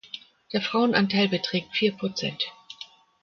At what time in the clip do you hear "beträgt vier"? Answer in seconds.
1.29-1.91